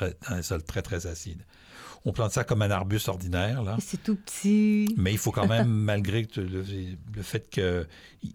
[0.63, 1.43] très, très acides.
[2.07, 3.77] On plante ça comme un arbuste ordinaire, là.
[3.79, 4.87] C'est tout petit.
[4.95, 7.87] Mais il faut quand même, malgré le, le fait qu'ils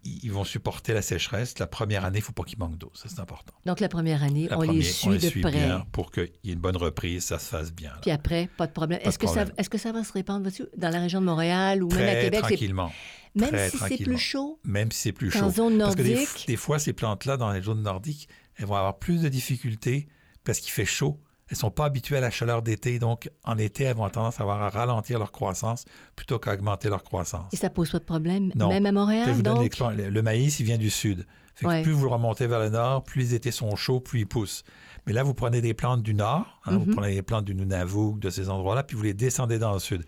[0.04, 2.90] ils vont supporter la sécheresse, la première année, il ne faut pas qu'ils manquent d'eau.
[2.94, 3.54] Ça, c'est important.
[3.66, 5.52] Donc, la première année, La on les suit de près.
[5.52, 7.90] bien pour qu'il y ait une bonne reprise, ça se fasse bien.
[7.90, 7.98] là.
[8.02, 8.98] Puis après, pas de problème.
[9.04, 12.20] Est-ce que, ça, que va se répandre dans la région de Montréal ou même à
[12.20, 12.40] Québec?
[12.40, 12.90] tranquillement.
[13.37, 14.59] Même très si c'est plus chaud?
[14.64, 15.50] Même si c'est plus En chaud.
[15.50, 16.44] zone Parce que des, nordique?
[16.48, 20.09] des fois, ces plantes-là, dans les zones nordiques, elles vont avoir plus de difficultés
[20.42, 21.20] parce qu'il fait chaud.
[21.50, 24.12] Elles ne sont pas habituées à la chaleur d'été, donc en été, elles vont avoir
[24.12, 25.84] tendance à avoir à ralentir leur croissance
[26.14, 27.52] plutôt qu'à augmenter leur croissance.
[27.52, 28.68] Et ça pose pas de problème, Non.
[28.68, 29.62] même à Je Montréal, vous donne donc?
[29.64, 29.96] l'exemple.
[30.00, 31.26] Le maïs, il vient du sud.
[31.56, 31.82] Fait que Ouais.
[31.82, 34.62] Plus vous remontez vers le nord, plus les étés sont chauds, plus ils poussent.
[35.06, 36.78] Mais là, vous prenez des plantes du nord, hein, Mhm.
[36.78, 39.80] vous prenez les plantes du Nunavut, de ces endroits-là, puis vous les descendez dans le
[39.80, 40.04] sud.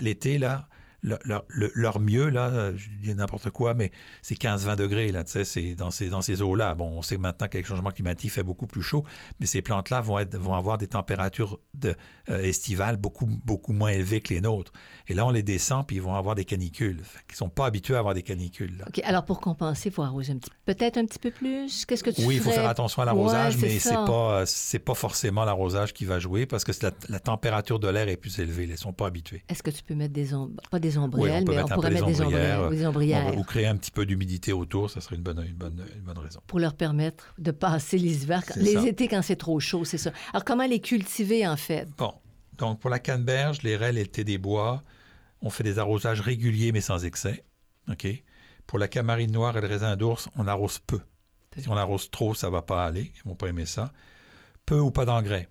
[0.00, 0.68] L'été, là,
[1.02, 5.12] leur, leur- le- leur mieux, là, euh, je dis n'importe quoi, mais c'est 15-20 degrés,
[5.12, 6.74] là, tu sais, c'est dans ces, dans ces eaux-là.
[6.74, 9.04] Bon, on sait maintenant qu'avec le changement climatique, il fait beaucoup plus chaud,
[9.40, 11.94] mais ces plantes-là vont, être, vont avoir des températures de,
[12.30, 14.72] euh, estivales beaucoup, beaucoup moins élevées que les nôtres.
[15.06, 17.00] Et là, on les descend, puis ils vont avoir des canicules.
[17.04, 18.84] Fait qu'ils sont pas habitués à avoir des canicules, là.
[18.88, 21.84] OK, alors pour compenser, il faut arroser un petit peut-être un petit peu plus?
[21.86, 24.04] Qu'est-ce que tu Oui, il faut faire attention à l'arrosage, Ouais, mais c'est ça.
[24.06, 28.08] pas c'est pas forcément l'arrosage qui va jouer parce que la, la température de l'air
[28.08, 28.64] est plus élevée.
[28.64, 29.42] Ils sont pas habitués.
[29.48, 32.06] Est-ce que tu peux mettre des ombres, pas des Ombrelles, on mais on pourrait mettre
[32.06, 32.22] des des
[32.86, 35.84] ombrières, des ou créer un petit peu d'humidité autour, ça serait une bonne, une bonne,
[35.96, 36.40] une bonne raison.
[36.46, 38.86] pour leur permettre de passer les hivers, quand- C'est les ça.
[38.86, 40.12] étés quand c'est trop chaud, c'est ça.
[40.32, 41.88] Alors comment les cultiver en fait?
[41.98, 42.14] Bon,
[42.56, 44.82] donc pour la canneberge, les rêles et le thé des bois,
[45.42, 47.44] on fait des arrosages réguliers mais sans excès.
[47.90, 48.06] OK?
[48.66, 51.00] Pour la camarine noire et le raisin d'ours, on arrose peu.
[51.50, 51.60] Peu.
[51.62, 53.12] Si on arrose trop, ça va pas aller.
[53.16, 53.92] Ils vont pas aimer ça.
[54.66, 55.48] Peu ou pas d'engrais.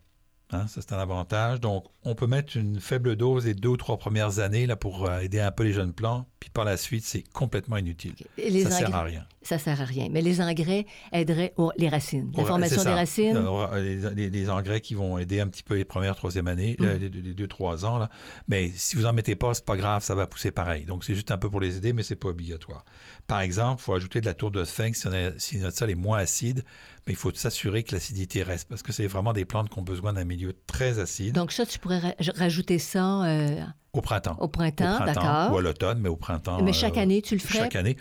[0.51, 1.59] Hein, ça, c'est un avantage.
[1.59, 5.05] Donc, on peut mettre une faible dose les deux ou trois premières années là, pour
[5.09, 6.27] euh, aider un peu les jeunes plants.
[6.39, 8.13] Puis par la suite, c'est complètement inutile.
[8.37, 9.25] Et les ça sert engrais- à rien.
[9.41, 10.07] Ça sert à rien.
[10.11, 12.31] Mais les engrais aideraient aux- les racines.
[12.35, 13.37] La formation des racines.
[13.37, 16.75] Euh, Les, les- les engrais qui vont aider un petit peu les premières, troisième années,
[16.79, 16.83] Mm.
[16.85, 17.97] euh, les, les deux, trois ans.
[17.97, 18.09] Là.
[18.47, 20.85] Mais si vous en mettez pas, c'est pas grave, ça va pousser pareil.
[20.85, 22.85] Donc, c'est juste un peu pour les aider, mais c'est pas obligatoire.
[23.25, 25.77] Par exemple, il faut ajouter de la tour de sphinx si, on a- si notre
[25.77, 26.63] sol est moins acide,
[27.05, 29.83] mais il faut s'assurer que l'acidité reste parce que c'est vraiment des plantes qui ont
[29.83, 33.61] besoin d'un milieu très acide Donc ça, tu pourrais ra- rajouter ça euh,
[33.93, 34.37] au printemps.
[34.39, 35.51] au printemps, d'accord.
[35.53, 36.61] ou à l'automne, mais au printemps.
[36.61, 37.59] Mais chaque euh, année, tu le ferais?
[37.59, 37.97] Chaque année.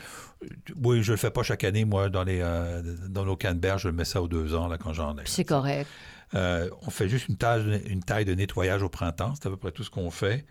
[0.82, 1.84] Oui, je le fais pas chaque année.
[1.84, 4.78] Moi, dans, les, euh, dans nos canneberges, je le mets ça aux deux ans là,
[4.78, 5.22] quand j'en ai.
[5.24, 5.88] C'est correct.
[6.34, 9.34] Euh, on fait juste une, tâche, une taille de nettoyage au printemps.
[9.34, 10.44] C'est à peu près tout ce qu'on fait.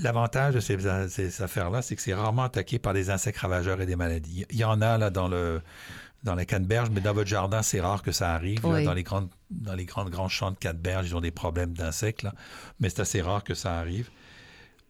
[0.00, 0.78] L'avantage de ces,
[1.10, 4.46] ces affaires-là, c'est que c'est rarement attaqué par des insectes ravageurs et des maladies.
[4.50, 5.60] Il y en a là dans le
[6.22, 8.60] dans la canneberge, mais dans votre jardin, c'est rare que ça arrive.
[8.66, 8.82] là.
[8.84, 12.26] Dans les grandes dans les grandes grands champs de canneberge, ils ont des problèmes d'insectes,
[12.80, 14.10] mais c'est assez rare que ça arrive.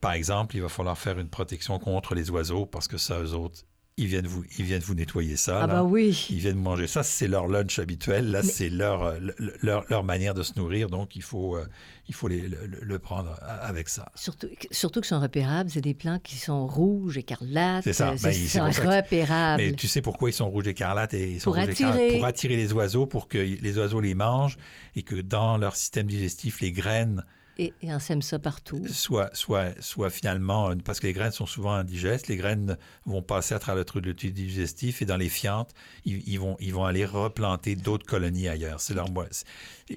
[0.01, 3.33] Par exemple, il va falloir faire une protection contre les oiseaux parce que ça, eux
[3.35, 3.65] autres,
[3.98, 5.61] ils viennent vous, ils viennent vous nettoyer ça.
[5.62, 5.74] Ah là.
[5.76, 6.26] bah oui.
[6.28, 8.30] Ils viennent manger ça, c'est leur lunch habituel.
[8.30, 10.90] Là, Mais- c'est leur, euh, le- leur, leur manière de se nourrir.
[10.90, 11.66] Donc, il faut, euh,
[12.06, 14.12] il faut les- le, prendre a- avec ça.
[14.14, 17.85] Surtout, surtout que sont repérables, c'est des plants qui sont rouges, écarlates.
[17.85, 18.09] C'est ça.
[18.09, 19.62] euh, Ben, C'est c'est sont ça repérables.
[19.62, 21.88] Mais tu sais pourquoi ils sont rouges écarlates et ils sont Pour rouges attirer.
[21.90, 22.16] écarlates?
[22.18, 24.59] Pour attirer les oiseaux, pour que les oiseaux les mangent
[24.94, 27.24] et que dans leur système digestif, les graines
[27.59, 28.87] Et, et on sème ça partout.
[28.88, 33.55] soient, soient, soient finalement, parce que les graines sont souvent indigestes, les graines vont passer
[33.55, 35.71] à travers le trou de tube digestif et dans les fientes,
[36.05, 38.81] ils, ils vont, ils vont aller replanter d'autres colonies ailleurs.
[38.81, 39.07] C'est leur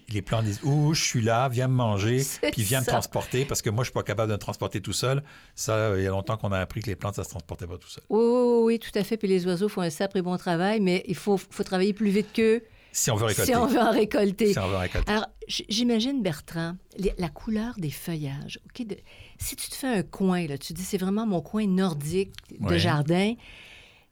[0.10, 3.62] Les plantes disent Ouh, je suis là, viens me manger, puis viens me transporter, parce
[3.62, 5.24] que moi, je suis pas capable de me transporter tout seul.
[5.56, 7.78] Ça, il y a longtemps qu'on a appris que les plantes, ça se transportait pas
[7.78, 8.04] tout seul.
[8.10, 9.18] Oui, oui, oui, tout à fait.
[9.18, 12.28] Puis les oiseaux font un sacré bon travail, mais il faut, faut travailler plus vite
[12.34, 13.52] qu'eux Si on veut récolter.
[13.52, 14.54] si on veut en récolter.
[14.54, 15.12] Si on veut récolter.
[15.12, 18.60] Alors, j'imagine, Bertrand, les- la couleur des feuillages.
[18.80, 18.98] De-
[19.38, 22.78] si tu te fais un coin, là, tu dis c'est vraiment mon coin nordique de
[22.78, 23.36] jardin,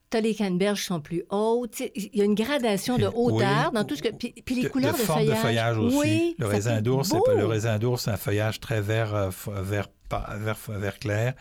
[0.10, 1.82] tu as les canneberges qui sont plus hautes.
[1.96, 3.14] Il y a une gradation de Oui.
[3.16, 4.10] hauteur dans tout ce que.
[4.10, 5.38] Puis, puis les de, couleurs de, forme feuillage.
[5.38, 5.98] de feuillage aussi.
[5.98, 11.00] Oui, le raisin d'ours, c'est le raisin d'ours, c'est un feuillage très vert, euh, vert
[11.00, 11.34] clair.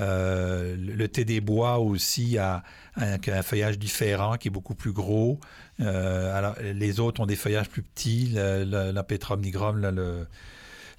[0.00, 2.62] Euh, le thé des bois aussi a
[2.96, 5.40] un, un feuillage différent qui est beaucoup plus gros.
[5.80, 8.32] Euh, alors, les autres ont des feuillages plus petits.
[8.34, 10.26] Le- le- la Petrum nigrum, le-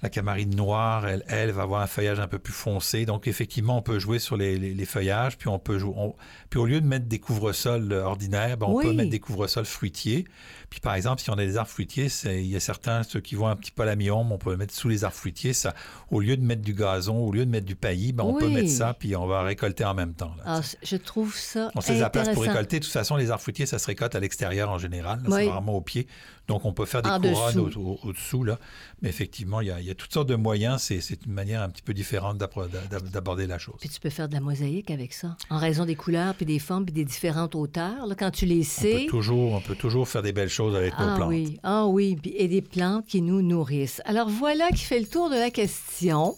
[0.02, 3.04] la camarine noire, elle, elle, va avoir un feuillage un peu plus foncé.
[3.04, 5.36] Donc, effectivement, on peut jouer sur les, les- les feuillages.
[5.36, 6.14] Puis, on peut jou- on-
[6.48, 8.84] puis, au lieu de mettre des couvre-sols euh, ordinaires, ben, on Oui.
[8.86, 10.24] peut mettre des couvre-sols fruitiers.
[10.70, 13.34] Puis, par exemple, si on a des arbres fruitiers, il y a certains, ceux qui
[13.34, 15.52] vont un petit peu à la mi-ombre, on peut mettre sous les arbres fruitiers.
[15.52, 15.74] Ça,
[16.12, 18.48] au lieu de mettre du gazon, au lieu de mettre du paillis, ben, on peut
[18.48, 20.32] mettre ça, puis on va récolter en même temps.
[20.38, 22.78] là, Ah, je trouve ça on sait la place pour récolter.
[22.78, 25.20] De toute façon, les arbres fruitiers, ça se récolte à l'extérieur en général.
[25.26, 25.32] Oui.
[25.44, 26.06] C'est vraiment au pied.
[26.46, 27.80] Donc, on peut faire des En couronnes dessous.
[27.80, 28.42] au- au- au-dessous.
[28.44, 28.58] là.
[29.02, 30.80] Mais effectivement, il y, a, il y a toutes sortes de moyens.
[30.82, 33.76] C'est une manière un petit peu différente d'aborder la chose.
[33.80, 36.58] Puis tu peux faire de la mosaïque avec ça, en raison des couleurs, puis des
[36.58, 38.06] formes, puis des différentes hauteurs.
[38.06, 38.92] Là, quand tu les On sais.
[39.04, 41.28] peut, toujours, on peut toujours faire des belles choses avec nos Ah plantes.
[41.28, 44.02] oui, ah oui, et des plantes qui nous nourrissent.
[44.04, 46.34] Alors voilà qui fait le tour de la question.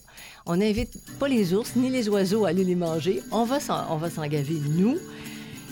[0.46, 3.20] On n'invite pas les ours ni les oiseaux à aller les manger.
[3.30, 3.86] On va s'en,
[4.28, 4.96] gaver, nous.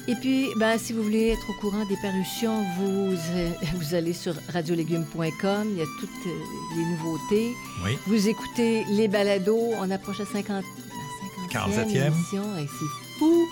[0.08, 4.12] Et puis, ben, si vous voulez être au courant des parutions, vous, euh, vous allez
[4.12, 5.68] sur radiolégumes.com.
[5.72, 7.52] Il y a toutes euh, les nouveautés.
[7.84, 7.96] Oui.
[8.06, 9.72] Vous écoutez les balados.
[9.78, 10.64] On approche la 50,
[11.54, 12.06] la 50e 47e.
[12.06, 12.42] émission.
[12.58, 13.46] Et c'est fou.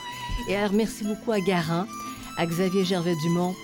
[0.49, 1.85] Et alors, merci beaucoup à Garant,
[2.37, 3.55] à Xavier Gervais-Dumont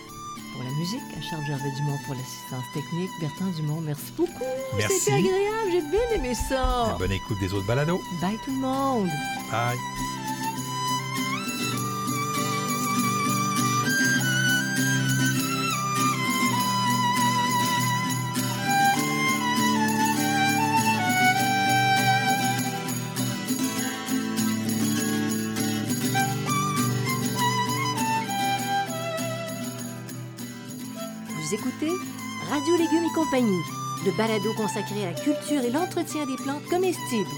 [0.55, 3.11] pour la musique, à Charles Gervais-Dumont pour l'assistance technique.
[3.21, 4.33] Bertrand Dumont, merci beaucoup.
[4.77, 4.99] Merci.
[5.01, 5.71] C'était agréable.
[5.71, 6.97] J'ai bien aimé ça.
[6.99, 8.01] Bonne écoute des autres balados.
[8.21, 9.11] Bye tout le monde.
[9.51, 9.77] Bye.
[33.25, 33.63] Compagnie,
[34.05, 37.31] le balado consacré à la culture et l'entretien des plantes comestibles.